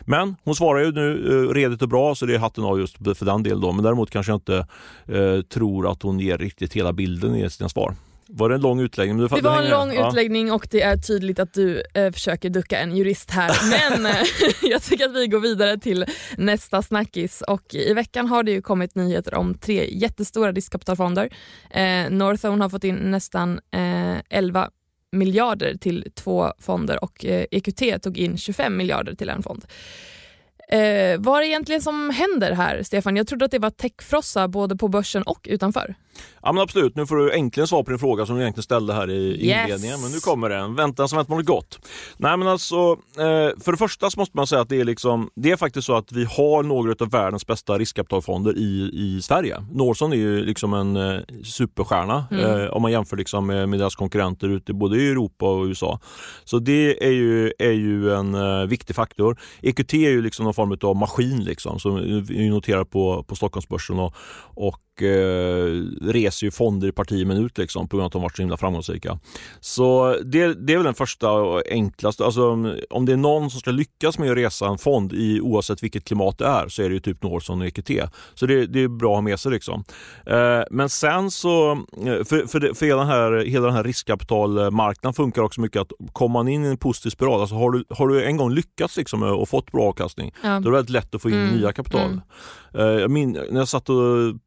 [0.00, 2.96] Men hon svarar ju nu eh, redigt och bra så det är hatten av just
[2.96, 3.72] för den delen då.
[3.72, 4.66] Men däremot kanske jag inte
[5.08, 7.94] eh, tror att hon ger riktigt hela bilden i sina svar.
[8.26, 9.18] Var det en lång utläggning?
[9.18, 10.08] Det var en lång ja.
[10.08, 13.50] utläggning och det är tydligt att du eh, försöker ducka en jurist här.
[13.90, 14.22] Men eh,
[14.62, 16.04] jag tycker att vi går vidare till
[16.36, 17.42] nästa snackis.
[17.48, 21.30] Och I veckan har det ju kommit nyheter om tre jättestora riskkapitalfonder.
[21.70, 24.70] Eh, Northone har fått in nästan eh, 11
[25.18, 29.64] miljarder till två fonder och eh, EQT tog in 25 miljarder till en fond.
[30.68, 30.78] Eh,
[31.18, 33.16] vad är det egentligen som händer här, Stefan?
[33.16, 35.94] Jag trodde att det var techfrossa både på börsen och utanför.
[36.42, 38.92] Ja men absolut, nu får du äntligen svar på din fråga som du egentligen ställde
[38.94, 39.64] här i Yes.
[39.64, 40.00] inledningen.
[40.02, 40.74] Men nu kommer den.
[40.74, 41.78] Väntan som väntar på något gott.
[42.16, 42.76] Nej men alltså,
[43.18, 45.86] eh, för det första så måste man säga att det är liksom, det är faktiskt
[45.86, 49.56] så att vi har några av världens bästa riskkapitalfonder i, i Sverige.
[49.72, 52.60] Norson är ju liksom en eh, superstjärna Mm.
[52.60, 56.00] eh, om man jämför liksom med, med deras konkurrenter ute både i Europa och USA.
[56.44, 59.40] Så det är ju, är ju en viktig faktor.
[59.62, 63.98] EQT är ju liksom någon form av maskin liksom, som är noterad på, på Stockholmsbörsen
[63.98, 64.14] och,
[64.54, 68.22] och eh, reser ju fonder i parti i minut liksom, på grund av att de
[68.22, 69.18] varit så himla framgångsrika.
[69.60, 72.24] Så det, det är väl den första och enklaste.
[72.24, 72.50] Alltså,
[72.90, 76.04] om, det är någon som ska lyckas med att resa en fond i oavsett vilket
[76.04, 77.90] klimat det är så är det ju typ Norson och EQT.
[78.34, 79.52] Så det, det är bra att ha med sig.
[79.52, 79.84] Liksom.
[80.26, 83.84] Eh, men sen så, eh, för, för, det, för hela, den här, hela den här
[83.84, 87.84] riskkapitalmarknaden funkar också mycket att kommer man in i en positiv spiral, alltså har du,
[87.88, 90.60] har du en gång lyckats liksom och fått bra avkastning, Ja.
[90.60, 92.00] då är det lätt att få in Mm, nya kapital.
[92.10, 92.20] mm.
[92.74, 93.96] Eh, Jag min, när jag satt och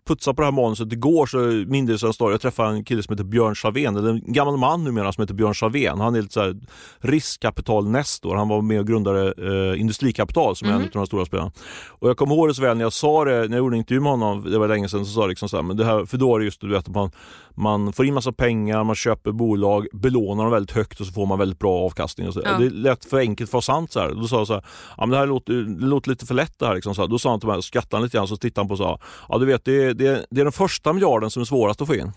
[0.08, 1.38] putsade på det här manuset igår så
[1.72, 2.34] mindes jag en story.
[2.34, 5.34] Jag träffade en kille som heter Björn Savén, eller en gammal man numera som heter
[5.34, 6.00] Björn Savén.
[6.00, 6.56] Han är lite så här
[7.00, 8.36] riskkapitalnestor.
[8.36, 9.34] Han var med och grundade
[9.74, 10.86] eh, Industrikapital som är en Mhm.
[10.88, 11.52] av de stora spelarna.
[11.90, 13.80] Och jag kommer ihåg det så väl när jag sa det, när jag gjorde en
[13.80, 15.86] intervju med honom, det var länge sedan, så sa jag liksom så här, men det
[15.86, 17.12] här, för då är det just du vet, att man,
[17.56, 21.26] man får in massa pengar, man köper bolag, belånar dem väldigt högt och så får
[21.26, 22.28] man väldigt bra avkastning.
[22.28, 22.42] Och så.
[22.46, 22.58] Ja.
[22.58, 23.92] Det är lätt för enkelt för att vara sant.
[23.92, 24.12] Så här.
[24.14, 24.66] Då sa jag så här,
[24.98, 26.76] ja, men det här låter, det låter lite för lätt det här.
[26.76, 27.08] Liksom, så här.
[27.10, 29.00] Då sa han till mig, skrattade han lite grann, så tittade han på och sa,
[29.30, 31.82] ja du vet det är, det, är, det är den första miljarden som är svårast
[31.82, 32.12] att få in.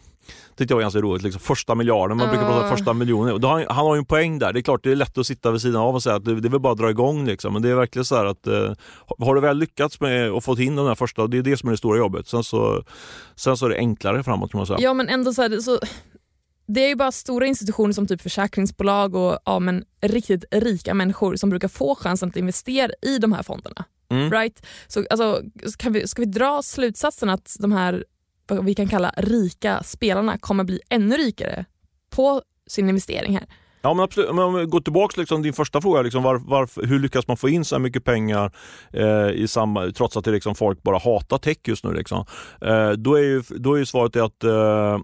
[0.57, 1.23] tyckte jag var ganska roligt.
[1.23, 3.43] Liksom, första miljarden, man brukar prata första miljonen.
[3.45, 4.53] Han, han har ju en poäng där.
[4.53, 6.41] Det är klart det är lätt att sitta vid sidan av och säga att det,
[6.41, 7.27] det är väl bara att dra igång.
[7.27, 7.53] Liksom.
[7.53, 8.73] Men det är verkligen så här att eh,
[9.19, 11.69] har du väl lyckats med att få in den här första, det är det som
[11.69, 12.29] är det stora jobbet.
[12.29, 12.85] Sen så,
[13.37, 14.79] sen så är det enklare framåt kan man säga.
[14.81, 15.79] Ja men ändå så, här, så
[16.75, 21.37] det är ju bara stora institutioner som typ försäkringsbolag och ja, men riktigt rika människor
[21.37, 23.85] som brukar få chansen att investera i de här fonderna.
[24.11, 24.31] Mm.
[24.31, 24.67] Right?
[24.87, 28.05] Så, alltså, ska, vi, ska vi dra slutsatsen att de här
[28.47, 31.65] vad vi kan kalla rika spelarna kommer bli ännu rikare
[32.11, 33.47] på sin investering här?
[33.83, 36.37] Ja men absolut, men om vi går tillbaka till liksom din första fråga, liksom var,
[36.37, 38.53] var, hur lyckas man få in så här mycket pengar
[38.93, 41.93] eh, i samma, trots att det liksom folk bara hatar tech just nu?
[41.93, 42.25] Liksom.
[42.61, 44.99] Eh, då, är ju, då är ju svaret att Eh,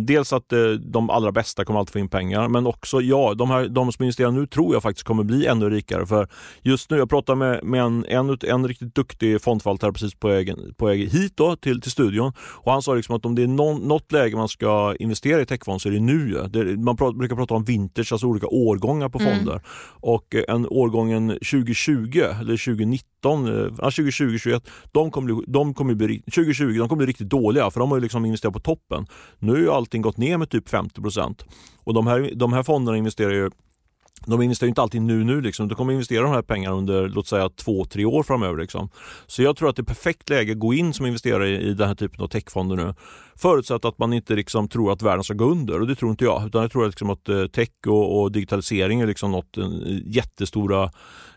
[0.00, 3.50] dels att eh, de allra bästa kommer alltid få in pengar, men också ja, de,
[3.50, 6.06] här, de som investerar nu tror jag faktiskt kommer bli ännu rikare.
[6.06, 6.28] För
[6.62, 10.54] just nu, jag pratade med, med en, en, en riktigt duktig fondförvaltare precis på väg,
[10.76, 13.88] på hit då, till, till studion och han sa liksom att om det är någon,
[13.88, 16.48] något läge man ska investera i techfond så är det nu.
[16.50, 19.36] Det, man pratar, brukar prata om vintage, alltså olika årgångar på mm.
[19.36, 19.60] fonder.
[20.00, 23.46] Och eh, en årgången 2020 eller 2019,
[23.78, 27.80] ja, 2020, 2021, de kommer, de kommer bli, 2020 de kommer bli riktigt dåliga för
[27.80, 29.06] de har ju liksom investerat på toppen.
[29.38, 31.44] Nu ju allting gått ner med typ 50%
[31.84, 33.50] Och de här, de här fonderna investerar ju
[34.24, 35.68] de investerar inte alltid nu, nu liksom.
[35.68, 38.58] de kommer investera de här pengarna under låt säga två, tre år framöver.
[38.58, 38.88] Liksom.
[39.26, 41.74] Så jag tror att det är perfekt läge att gå in som investerare i, i
[41.74, 42.94] den här typen av techfonder nu.
[43.36, 46.24] Förutsatt att man inte liksom tror att världen ska gå under och det tror inte
[46.24, 46.46] jag.
[46.46, 50.90] Utan jag tror liksom att eh, tech och, och, digitalisering är liksom något en, jättestora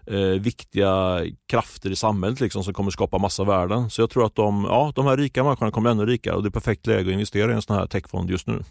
[0.07, 3.89] eh, viktiga krafter i samhället liksom, som kommer skapa massa värden.
[3.89, 6.49] Så jag tror att de, ja, de här rika människorna kommer ännu rikare och det
[6.49, 8.63] är perfekt läge att investera i en sån här techfond just nu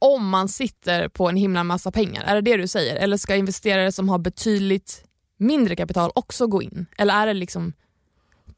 [0.00, 2.24] om man sitter på en himla massa pengar?
[2.24, 2.96] Är det det du säger?
[2.96, 5.04] Eller ska investerare som har betydligt
[5.38, 6.86] mindre kapital också gå in?
[6.98, 7.72] Eller är det liksom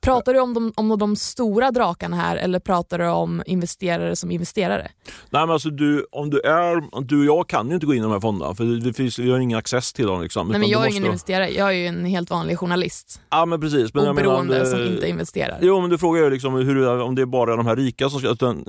[0.02, 4.30] Pratar du om de, om de stora drakarna här eller pratar du om investerare som
[4.30, 4.90] investerare?
[5.30, 7.98] Nej men alltså du, om du är, du och jag kan ju inte gå in
[7.98, 10.22] i de här fonderna för det finns, vi har ingen access till dem.
[10.22, 13.20] Liksom, Nej men jag är ingen investerare, jag är ju en helt vanlig journalist.
[13.30, 13.94] Ja men precis.
[13.94, 15.58] Men Oberoende menar, som inte investerar.
[15.60, 18.20] Jo men du frågar ju liksom hur, om det är bara de här rika som
[18.20, 18.28] ska...
[18.28, 18.64] Utan,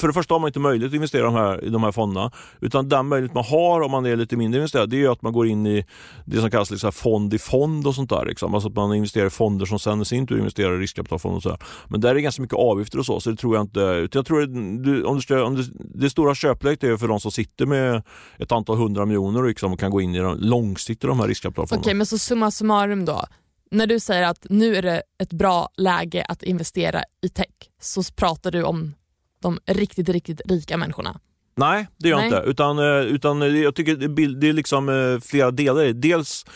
[0.00, 1.92] för det första har man inte möjlighet att investera i de här, i de här
[1.92, 2.30] fonderna.
[2.60, 5.32] Utan den möjlighet man har om man är lite mindre investerad det är att man
[5.32, 5.86] går in i
[6.24, 8.24] det som kallas liksom fond i fond och sånt där.
[8.26, 8.54] Liksom.
[8.54, 11.36] Alltså att man investerar i fonder som sen i sin tur du investerar i riskkapitalfonder.
[11.36, 11.58] och sådär.
[11.88, 14.08] Men där är det ganska mycket avgifter och så, så det tror jag inte.
[14.12, 17.66] Jag tror du, om du, om du, det stora köpläget är för de som sitter
[17.66, 18.02] med
[18.38, 21.80] ett antal hundra miljoner liksom, och kan gå in i de, långsiktiga de här riskkapitalfonderna.
[21.80, 23.24] Okej, okay, men så summa summarum då.
[23.70, 27.46] När du säger att nu är det ett bra läge att investera i tech
[27.80, 28.94] så pratar du om
[29.40, 31.20] de riktigt, riktigt rika människorna.
[31.56, 32.42] Nej, det gör jag inte.
[32.46, 33.96] Utan, eh, utan eh, jag tycker
[34.40, 35.92] det är liksom eh, flera delar.
[35.92, 36.46] Dels,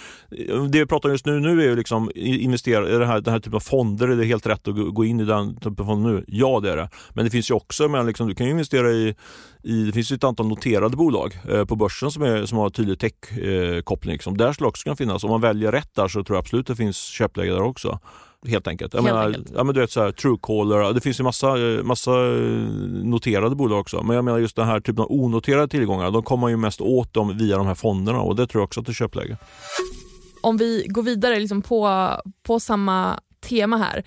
[0.70, 3.32] det vi pratar om just nu, nu är ju liksom investera i den här, den
[3.32, 4.08] här typen av fonder.
[4.08, 6.24] Är det helt rätt att gå in i den typen av fonder nu?
[6.26, 6.90] Ja, det är det.
[7.12, 9.14] Men det finns ju också, men liksom, du kan investera i,
[9.62, 12.70] i, det finns ju ett antal noterade bolag eh, på börsen som, är, som har
[12.70, 14.10] tydlig tech-koppling.
[14.10, 14.36] Eh, liksom.
[14.36, 15.24] Där skulle också kunna finnas.
[15.24, 17.98] Om man väljer rätt där så tror jag absolut det finns köpläge där också
[18.46, 18.94] helt enkelt.
[18.94, 19.52] Jag helt menar, enkelt.
[19.54, 22.42] Ja, men du vet, så här, Truecaller, det finns ju massa, eh, massa eh,
[23.04, 24.02] noterade bolag också.
[24.02, 27.14] Men jag menar just den här typen av onoterade tillgångar, de kommer ju mest åt
[27.14, 29.36] dem via de här fonderna och det tror jag också att det är köpläge.
[30.40, 32.10] Om vi går vidare liksom på,
[32.42, 34.04] på samma tema här.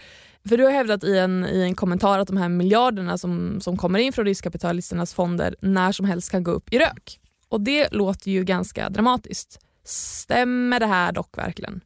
[0.50, 3.78] För du har hävdat i en, i en kommentar att de här miljarderna som, som
[3.78, 7.20] kommer in från riskkapitalisternas fonder när som helst kan gå upp i rök.
[7.50, 9.60] Och det låter ju ganska dramatiskt.
[9.86, 11.82] Stämmer det här dock verkligen?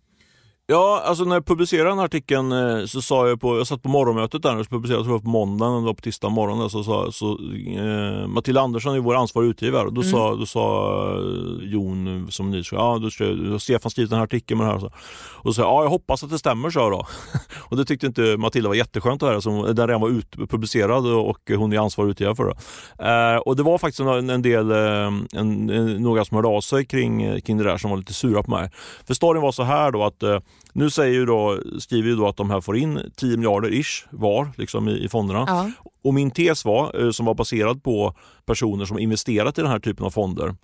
[0.68, 3.84] Ja, alltså när jag publicerade den här artikeln eh, så sa jag på, jag satt
[3.84, 7.12] på morgonmötet där och publicerade tror jag på måndagen, eller på tisdag morgon, så sa
[7.12, 7.40] så,
[7.78, 10.12] eh, Matilda Andersson är vår ansvariga utgivare då, mm.
[10.12, 14.58] sa, då sa eh, Jon som ny, ja då har Stefan skrivit den här artikeln
[14.58, 14.76] med det här.
[14.76, 14.90] Och så,
[15.36, 17.08] och så sa ja jag hoppas att det stämmer, jag då.
[17.60, 21.08] och det tyckte inte Matilda var jätteskönt att höra, som den redan var ut, publicerad
[21.08, 22.56] och hon är ansvarig utgivare för det.
[23.10, 24.78] Eh, och det var faktiskt en, en del, eh,
[25.34, 28.44] en, en, några som hörde av sig kring, kring det där som var lite sura
[28.44, 28.70] på mig.
[29.08, 30.24] För storyn var så här då att
[30.74, 34.06] nu säger ju då, skriver ju då att de här får in 10 miljarder ish
[34.10, 35.44] var liksom i, i fonderna.
[35.48, 35.72] Ja.
[36.04, 38.14] Och min tes var, eh, som var baserad på
[38.46, 40.56] personer som investerat i den här typen av fonder,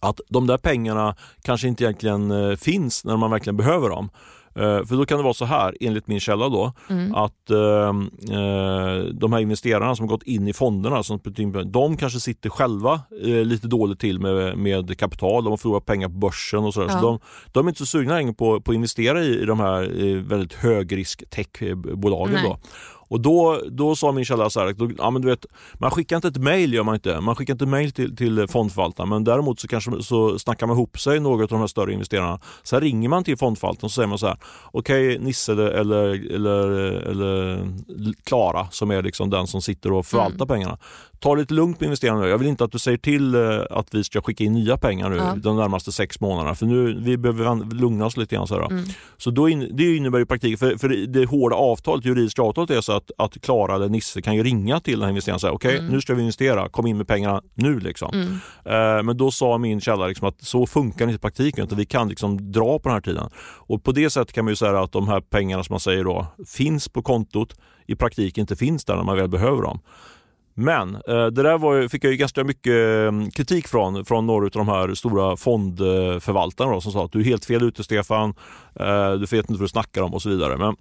[0.00, 4.10] att de där pengarna kanske inte egentligen eh, finns när man verkligen behöver dem.
[4.54, 7.14] Eh, för då kan det vara så här, enligt min källa då, mm.
[7.14, 11.20] att ehm, eh, de här investerarna som gått in i fonderna, som,
[11.66, 16.08] de kanske sitter själva eh, lite dåligt till med, med kapital, de har förlorat pengar
[16.08, 16.88] på börsen och sådär.
[16.88, 17.00] Ja.
[17.00, 17.18] Så de,
[17.52, 19.82] de, är inte så sugna längre på, på att investera i, i de här
[20.28, 22.38] väldigt högrisk techbolagen.
[22.44, 22.58] Då.
[23.10, 26.16] Och då, då sa min källa så här, då, ja, men du vet, man skickar
[26.16, 27.20] inte ett mail gör man inte.
[27.20, 31.00] Man skickar inte mail till, till fondförvaltaren men däremot så kanske så snackar man ihop
[31.00, 32.40] sig några av de här större investerarna.
[32.62, 34.36] Sen ringer man till fondförvaltaren och så säger man så här,
[34.72, 36.68] okej okay, Nisse eller, eller,
[37.10, 37.66] eller
[38.24, 40.48] Klara som är liksom den som sitter och förvaltar mm.
[40.48, 40.78] pengarna
[41.20, 42.30] ta lite lugnt med investeringarna nu.
[42.30, 45.08] Jag vill inte att du säger till eh, att vi ska skicka in nya pengar
[45.08, 45.34] nu ja.
[45.36, 46.54] de närmaste sex månaderna.
[46.54, 48.46] För nu vi behöver lugna oss lite grann.
[48.46, 48.84] Så, mm.
[49.16, 52.80] så då in, det innebär i praktiken, för, för det hårda avtalet, juridiska avtalet är
[52.80, 55.52] så att, att Klara eller Nisse kan ju ringa till den här investeraren och säga
[55.52, 55.92] okej okay, mm.
[55.92, 57.80] nu ska vi investera, kom in med pengarna nu.
[57.80, 58.14] Liksom.
[58.14, 58.28] Mm.
[58.28, 61.78] Uh, men då sa min källa liksom att så funkar det inte i praktiken utan
[61.78, 63.30] vi kan liksom dra på den här tiden.
[63.40, 66.04] Och på det sättet kan man ju säga att de här pengarna som man säger
[66.04, 69.80] då finns på kontot i praktiken inte finns där när man väl behöver dem.
[70.54, 72.74] Men eh, det där var, fick jag ju ganska mycket
[73.08, 77.20] mm, kritik från, från några av de här stora fondförvaltarna då, som sa att du
[77.20, 78.34] är helt fel ute Stefan,
[78.80, 80.56] eh, du vet inte vad du snackar om och så vidare.
[80.56, 80.76] Men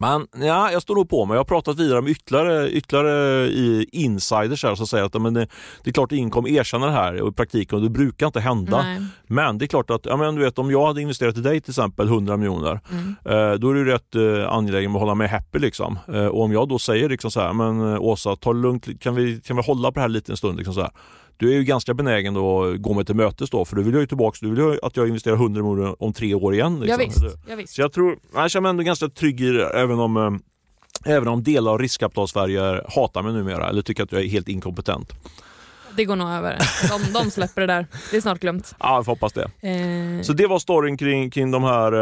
[0.00, 1.34] men ja, jag står nog på mig.
[1.34, 5.46] Jag har pratat vidare med ytterligare, ytterligare i insiders här som säger att men det,
[5.84, 8.40] det är klart att ingen kommer erkänna det här i praktiken och det brukar inte
[8.40, 8.82] hända.
[8.82, 9.00] Nej.
[9.26, 11.60] Men det är klart att ja, men du vet, om jag hade investerat i dig
[11.60, 13.16] till exempel 100 miljoner mm.
[13.24, 15.58] eh, då är du rätt eh, angelägen med att hålla mig happy.
[15.58, 15.98] Liksom.
[16.08, 19.14] Eh, och om jag då säger liksom så här, men eh, Åsa, ta lugnt, kan
[19.14, 20.56] vi, kan vi hålla på det här lite en stund?
[20.56, 20.90] Liksom så här
[21.40, 24.06] du är ju ganska benägen att gå mig till mötes då för du vill ju
[24.06, 26.80] tillbaka, du vill ju att jag investerar 100 miljoner om tre år igen.
[26.80, 27.00] Liksom.
[27.00, 27.36] Ja, visst.
[27.48, 27.74] Ja, visst.
[27.74, 30.30] Så jag tror, jag känner mig ändå ganska trygg i det även om eh,
[31.04, 35.12] Även om delar av riskkapital-Sverige hatar mig numera eller tycker att jag är helt inkompetent.
[35.96, 36.58] Det går nog över.
[36.88, 37.86] De, de släpper det där.
[38.10, 38.74] Det är snart glömt.
[38.78, 39.42] Ja, jag får hoppas det.
[39.60, 40.22] Eh...
[40.22, 41.92] Så det var storyn kring, kring de här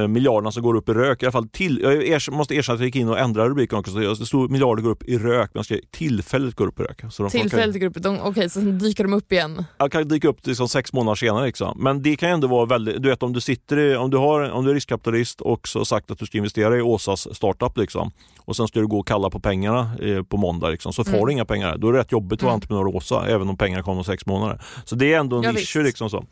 [0.00, 1.22] eh, miljarderna som går upp i rök.
[1.22, 3.92] I alla fall till, jag er, måste jag gick in och ändrade rubriken också.
[3.92, 7.02] Det stod miljarder går upp i rök, men jag skrev tillfälligt går upp i rök.
[7.10, 9.64] Så tillfälligt går upp, okej, okay, så dyker de upp igen?
[9.78, 11.46] Ja, kan dyka upp liksom sex månader senare.
[11.46, 11.78] Liksom.
[11.82, 14.50] Men det kan ändå vara väldigt, du vet om du sitter i, om du, har,
[14.50, 18.12] om du är riskkapitalist och så sagt att du ska investera i Åsas startup liksom,
[18.38, 21.12] och sen ska du gå och kalla på pengarna eh, på måndag liksom, så får
[21.12, 21.26] mm.
[21.26, 21.76] du inga pengar.
[21.78, 22.54] Då är det rätt jobbigt att vara mm.
[22.54, 24.62] entreprenör Åsa, även om pengarna kommer om sex månader.
[24.84, 26.24] Så det är ändå en ja, issue liksom så.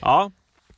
[0.00, 0.30] Ja,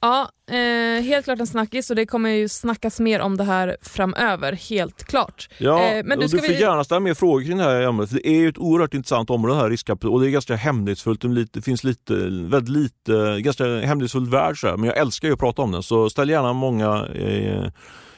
[0.05, 3.77] Ja, eh, helt klart en snackis och det kommer ju snackas mer om det här
[3.83, 5.49] framöver, helt klart.
[5.59, 6.61] Ja, eh, men du, du får vi...
[6.61, 8.11] gärna ställa mer frågor kring det här ämnet.
[8.11, 11.25] Det är ju ett oerhört intressant område här, riskkapital, och det är ganska hemlighetsfullt.
[11.53, 14.77] Det finns lite, väldigt lite, ganska hemlighetsfull värld så här.
[14.77, 17.71] men jag älskar ju att prata om den så ställ gärna många eh,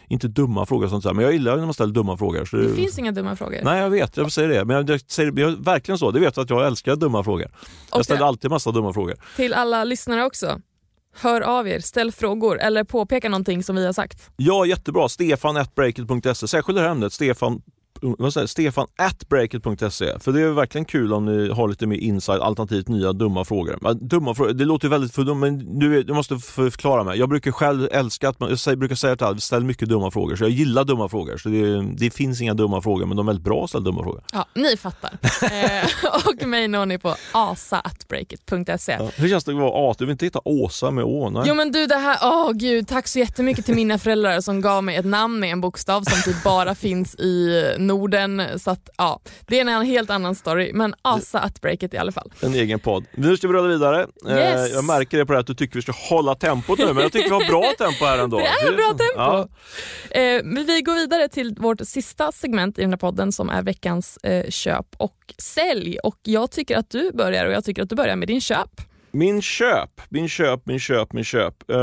[0.08, 2.48] inte dumma frågor, sånt där, men jag gillar när man ställer dumma frågor.
[2.52, 3.60] det, det finns inga dumma frågor.
[3.64, 4.64] Nej, jag vet, jag säger det.
[4.64, 6.10] Men jag säger jag, verkligen så.
[6.10, 7.50] Det vet att jag älskar dumma frågor.
[7.92, 9.16] Jag ställer alltid massa dumma frågor.
[9.36, 10.60] Till alla lyssnare också.
[11.16, 14.30] Hör av er, ställ frågor eller påpeka någonting som vi har sagt.
[14.36, 15.08] Ja, jättebra.
[15.08, 16.48] Stefan.breakit.se.
[16.48, 17.62] Särskilt det här ämnet, Stefan
[18.32, 20.18] säger, Stefan at breakit.se.
[20.20, 23.94] För det är verkligen kul om ni har lite mer insight, alternativt nya dumma frågor.
[23.94, 27.18] Dumma frågor, det låter väldigt för dumt, men du, du måste förklara mig.
[27.18, 30.36] Jag brukar själv älska att man, jag brukar säga till alla, ställ mycket dumma frågor.
[30.36, 31.36] Så jag gillar dumma frågor.
[31.36, 34.02] Så det, det finns inga dumma frågor, men de är väldigt bra att ställa dumma
[34.02, 34.22] frågor.
[34.32, 35.10] Ja, ni fattar.
[35.42, 35.88] eh,
[36.26, 38.92] och mig når ni på asa.breakit.se.
[38.92, 39.98] Ja, hur känns det att vara asa?
[39.98, 41.30] Du vill inte hitta Åsa med Å?
[41.30, 41.42] Nej.
[41.46, 44.60] Jo men du det här, åh oh, gud, tack så jättemycket till mina föräldrar som
[44.60, 47.62] gav mig ett namn med en bokstav som typ bara finns i
[47.94, 48.58] Norden.
[48.58, 52.12] Så att, ja, det är en helt annan story, men asa att breaket i alla
[52.12, 52.32] fall.
[52.40, 53.04] En egen podd.
[53.14, 54.06] Nu ska vi rulla vidare.
[54.28, 54.72] Eh, yes.
[54.72, 57.12] Jag märker det på det att du tycker vi ska hålla tempot nu, men jag
[57.12, 58.38] tycker vi har bra tempo här ändå.
[58.38, 59.04] Det är bra tempo.
[59.16, 59.48] Ja.
[60.20, 64.16] Eh, vi går vidare till vårt sista segment i den här podden som är veckans
[64.16, 65.98] eh, köp och sälj.
[65.98, 68.80] Och jag tycker att du börjar och jag tycker att du börjar med din köp.
[69.16, 71.54] Min köp, min köp, min köp, min köp.
[71.70, 71.76] Uh,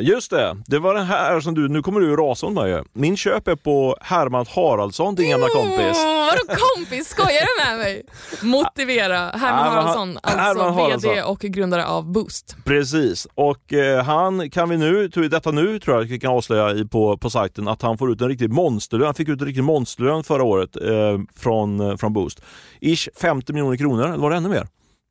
[0.00, 2.82] just det, det var den här som du, nu kommer du rasa om mig.
[2.92, 5.78] Min köp är på Herman Haraldsson, din gamla kompis.
[5.78, 7.08] Mm, vadå kompis?
[7.08, 8.02] Skojar du med mig?
[8.42, 9.18] Motivera.
[9.18, 11.10] Herman Haraldsson, alltså Herman Haraldsson.
[11.10, 12.56] VD och grundare av Boost.
[12.64, 16.84] Precis, och uh, han kan vi nu, detta nu tror jag vi kan avslöja i,
[16.84, 19.06] på, på sajten, att han får ut en riktig monsterlön.
[19.06, 22.42] Han fick ut en riktig monsterlön förra året uh, från, från Boost.
[22.80, 24.66] Ish 50 miljoner kronor, eller var det ännu mer?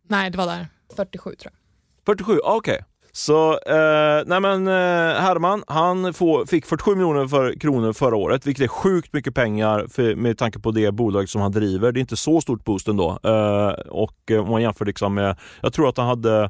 [0.07, 0.67] Nej, det var där.
[0.95, 2.15] 47 tror jag.
[2.15, 2.73] 47, ah, okej.
[2.73, 2.83] Okay.
[3.17, 8.47] Så, eh, nej men eh, Herman, han få, fick 47 miljoner för, kronor förra året,
[8.47, 11.91] vilket är sjukt mycket pengar för, med tanke på det bolag som han driver.
[11.91, 13.19] Det är inte så stort boost ändå.
[13.23, 16.49] Eh, och eh, om man jämför liksom med, jag tror att han hade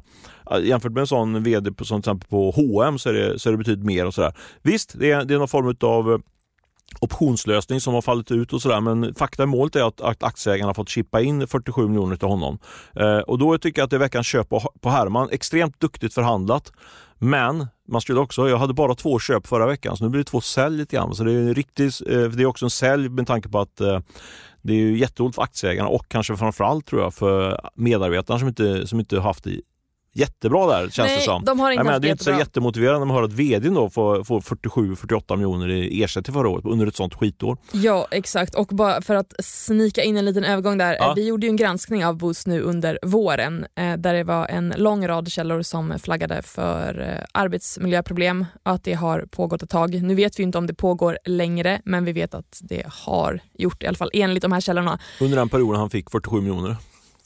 [0.50, 3.38] eh, Jämfört med en sån VD på, som till exempel på H&M så är det,
[3.38, 4.34] så är det betydligt mer och sådär.
[4.62, 6.22] Visst, det är, det är någon form av
[7.00, 8.80] optionslösning som har fallit ut och sådär.
[8.80, 12.28] Men fakta i målet är att, att aktieägarna har fått chippa in 47 miljoner till
[12.28, 12.58] honom.
[12.94, 15.28] Eh, och då tycker jag att det är veckans köp på, på Herman.
[15.32, 16.72] Extremt duktigt förhandlat.
[17.18, 20.30] Men man skulle också, jag hade bara två köp förra veckan så nu blir det
[20.30, 21.14] två sälj lite grann.
[21.14, 24.00] Så det är, riktigt, eh, det är också en sälj med tanke på att eh,
[24.62, 29.00] det är jätteroligt för aktieägarna och kanske framförallt tror jag för medarbetarna som inte, som
[29.00, 29.46] inte haft
[30.18, 31.44] jättebra där känns Nej, det som.
[31.44, 33.74] de har inte Jag menar, det är inte så jättemotiverande när man hör att vdn
[33.74, 37.58] då får, får 47-48 miljoner i ersättning förra året under ett sånt skitår.
[37.72, 40.96] Ja exakt och bara för att snika in en liten övergång där.
[40.98, 41.08] Ja.
[41.08, 44.46] Eh, Vi gjorde ju en granskning av Boost nu under våren eh, där det var
[44.46, 49.70] en lång rad källor som flaggade för eh, arbetsmiljöproblem och att det har pågått ett
[49.70, 50.02] tag.
[50.02, 53.82] Nu vet vi inte om det pågår längre men vi vet att det har gjort
[53.82, 54.98] i alla fall enligt de här källorna.
[55.20, 56.76] Under den perioden han fick 47 miljoner.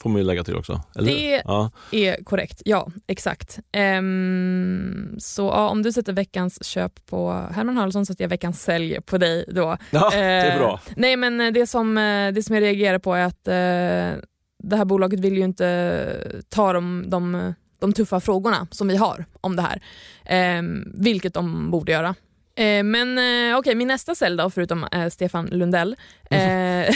[0.02, 0.80] Får man ju lägga till också.
[0.96, 1.12] Eller?
[1.12, 1.70] Det- Ja.
[1.92, 3.58] är korrekt, ja exakt.
[3.72, 9.00] Ehm, så ja, om du sätter veckans köp på Herman Haraldsson sätter jag veckans sälj
[9.00, 9.76] på dig då.
[9.90, 10.80] ja, det är Eh, bra.
[10.96, 14.22] Nej men det som, eh, det som jag reagerar på är att eh,
[14.62, 19.24] det här bolaget vill ju inte ta de, de, de tuffa frågorna som vi har
[19.40, 19.82] om det här.
[20.24, 20.62] Eh,
[20.94, 22.14] vilket de borde göra.
[22.54, 25.96] Eh, men eh, okej, min nästa cell då, förutom eh, Stefan Lundell,
[26.30, 26.38] eh,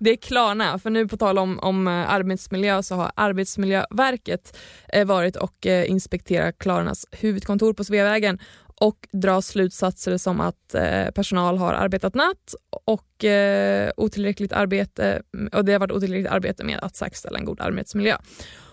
[0.00, 0.78] det är Klarna.
[0.78, 4.58] För nu på tal om, om eh, arbetsmiljö så har Arbetsmiljöverket
[4.88, 8.38] eh, varit och inspekterat Klarnas huvudkontor på Sveavägen
[8.80, 15.48] och drar slutsatser som att eh, personal har arbetat natt och eh, otillräckligt arbete mm,
[15.52, 18.16] och det har varit otillräckligt arbete med att säkerställa en god arbetsmiljö.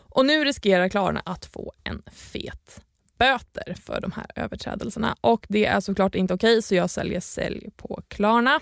[0.09, 2.81] Och nu riskerar Klarna att få en fet
[3.23, 7.69] böter för de här överträdelserna och det är såklart inte okej så jag säljer sälj
[7.77, 8.59] på Klarna.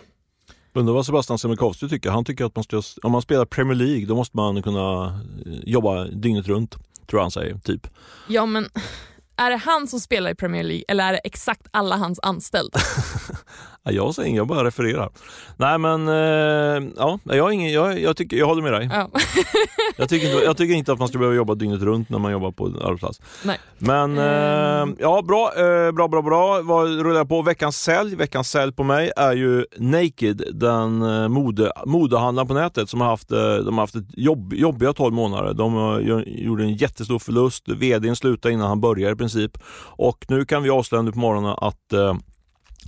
[0.74, 2.10] Undrar vad Sebastian Siemiatkowski tycker.
[2.10, 5.06] Han tycker att man ska, om man spelar Premier League då måste man kunna
[5.46, 6.76] eh, jobba dygnet runt.
[7.08, 7.88] Tror han säger, typ.
[8.28, 8.70] Ja men
[9.36, 12.80] är det han som spelar i Premier League eller är det exakt alla hans anställda?
[13.84, 15.10] Ja, jag säger inget, jag bara refererar.
[15.58, 18.90] Nej men, eh, ja, jag, ingen, jag, jag, tycker, jag håller med dig.
[18.94, 19.10] Ja.
[19.98, 22.32] Jag tycker, inte, jag tycker inte att man ska behöva jobba dygnet runt när man
[22.32, 23.22] jobbar på en arbetsplats.
[23.46, 23.60] Nej.
[23.78, 24.96] Men eh, Mm.
[25.00, 26.62] ja, bra, eh, bra, bra, bra.
[26.62, 27.42] Vad rullar jag på?
[27.42, 28.16] Veckans sälj.
[28.16, 33.08] Veckans sälj på mig är ju Naked, den eh, mode, modehandlaren på nätet som har
[33.08, 35.54] haft, eh, de har haft ett jobb, jobbiga 12 månader.
[35.54, 37.70] De eh, gjorde en jättestor förlust.
[37.70, 39.58] VDn slutade innan han började i princip.
[39.84, 41.94] Och nu kan vi avslöja nu på morgonen att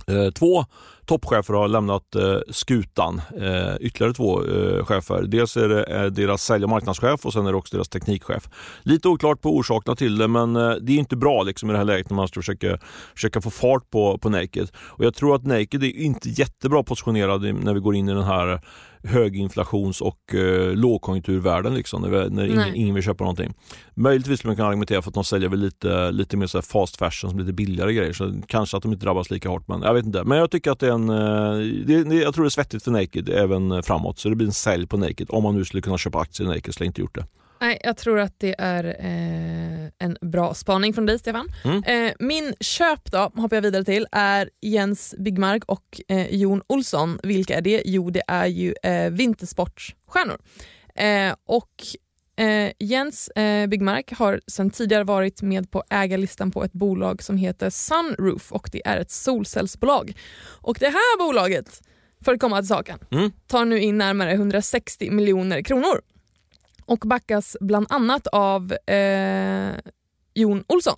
[0.06, 0.64] Eh, två
[1.06, 3.20] toppchefer har lämnat eh, skutan.
[3.40, 4.40] Eh, ytterligare två
[4.84, 5.22] chefer.
[5.22, 8.48] Dels är det deras sälj och marknadschef och sen är det också deras teknikchef.
[8.82, 11.84] Lite oklart på orsakerna till det men det är inte bra liksom, i det här
[11.84, 12.78] läget när man ska försöka,
[13.14, 14.68] försöka få fart på, på Naked.
[14.76, 18.24] Och jag tror att Naked är inte jättebra positionerad när vi går in i den
[18.24, 18.60] här
[19.04, 23.54] höginflations och eh, lågkonjunkturvärlden liksom, när, när ingen, ingen vill köpa någonting.
[23.94, 26.96] Möjligtvis skulle man kunna argumentera för att de säljer väl lite, lite mer så fast
[26.96, 28.12] fashion, som lite billigare grejer.
[28.12, 29.68] Så kanske att de inte drabbas lika hårt.
[29.68, 30.24] Men jag vet inte.
[30.24, 31.08] Men jag tycker att det är en...
[31.08, 34.18] eh, Det, det, jag tror det är svettigt för Naked även framåt.
[34.18, 35.26] Så det blir en sälj på Naked.
[35.30, 37.26] Om man nu skulle kunna köpa aktier i Naked, har jag inte gjort det.
[37.60, 41.48] Nej, jag tror att det är eh, en bra spaning från dig Stefan.
[41.64, 41.82] Mm.
[41.84, 47.20] Eh, min köp då, hoppar jag vidare till, är Jens Byggmark och eh, Jon Olsson.
[47.22, 47.82] Vilka är det?
[47.84, 50.38] Jo, det är ju eh, vintersportstjärnor.
[50.94, 51.70] Eh, och
[52.44, 57.36] eh, Jens eh, Byggmark har sedan tidigare varit med på ägarlistan på ett bolag som
[57.36, 60.12] heter Sunroof och det är ett solcellsbolag.
[60.44, 61.80] Och det här bolaget,
[62.24, 63.30] för att komma till saken, Mm.
[63.46, 66.00] tar nu in närmare 160 miljoner kronor
[66.86, 69.74] och backas bland annat av eh,
[70.34, 70.96] Jon Olsson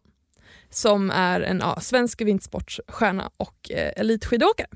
[0.71, 4.69] som är en ja, svensk vintersportsstjärna och eh, elitskidåkare.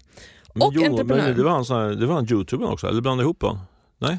[0.55, 1.25] Men Och jo, entreprenör.
[1.25, 3.59] Men det var han, sån här, det var han youtubern också, eller blandade ihop honom?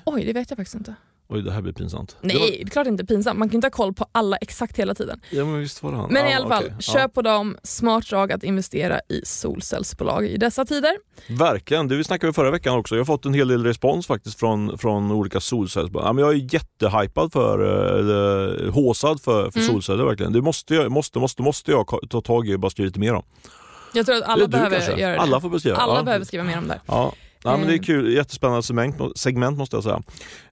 [0.06, 0.95] Oj, det vet jag faktiskt inte.
[1.34, 2.15] Oj, det här blir pinsamt.
[2.22, 3.39] Nej, Det var, klart inte pinsamt.
[3.39, 5.22] Man kan inte ha koll på alla exakt hela tiden.
[5.30, 6.13] ja, men visst var det han.
[6.13, 6.76] Men i Ja, alla fall, okej.
[6.80, 7.58] köp på dem.
[7.63, 10.91] Smart drag att investera i solcellsbolag i dessa tider.
[11.30, 12.96] Verkligen, det vi snackade om förra veckan också.
[12.96, 16.08] Jag har fått en hel del respons faktiskt från, från olika solcellsbolag.
[16.08, 19.72] Ja, men jag är jättehypad för, eh, eller håsad för, för Mm.
[19.74, 20.34] solceller verkligen.
[20.34, 23.13] Det måste jag, måste, måste, måste jag ta tag i och bara skriva lite mer
[23.13, 23.24] om.
[23.94, 25.02] Jag tror att alla du behöver kanske?
[25.02, 25.20] göra det.
[25.20, 25.78] Alla får beskriva.
[25.78, 26.04] Alla ja.
[26.04, 26.80] behöver skriva mer om det.
[26.86, 27.13] Ja.
[27.43, 27.82] Ja, men det är Eh.
[27.84, 30.01] kul, jättespännande segment, segment måste jag säga.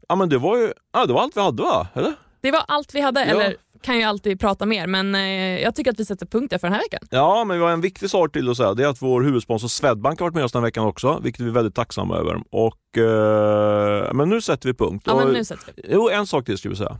[0.09, 1.87] Ja men det var ju ja, det var allt vi hade va?
[1.93, 2.13] Eller?
[2.41, 3.25] Det var allt vi hade, Ja.
[3.25, 5.21] eller kan ju alltid prata mer men eh,
[5.61, 7.07] jag tycker att vi sätter punkt där för den här veckan.
[7.11, 8.73] Ja, men vi har en viktig sak till att säga.
[8.73, 11.41] Det är att vår huvudsponsor Swedbank har varit med oss den här veckan också, vilket
[11.41, 12.43] vi är väldigt tacksamma över.
[12.51, 15.03] Och, eh, men nu sätter vi punkt.
[15.07, 15.83] Ja, men nu sätter vi.
[15.91, 16.97] Jo, en sak till skulle vi säga.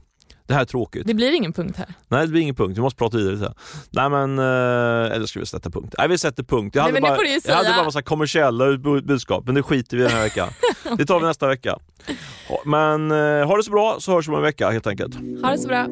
[0.50, 1.08] Det här är tråkigt.
[1.08, 1.88] Det blir ingen punkt här.
[2.08, 2.78] Nej, det blir ingen punkt.
[2.78, 3.34] Vi måste prata vidare.
[3.36, 3.54] lite.
[3.90, 4.40] Nej, men...
[4.40, 5.96] Eh, eller ska vi sätta punkt?
[5.98, 6.76] Nej, vi sätter punkt.
[6.76, 7.76] Jag Nej, hade, det bara, jag hade säga.
[7.78, 10.50] bara massa kommersiella bu- budskap, men det skiter vi i den här veckan.
[10.98, 11.78] Det tar vi nästa vecka.
[12.66, 15.16] Men eh, ha det så bra så hörs vi om en vecka helt enkelt.
[15.44, 15.86] Ha det så bra.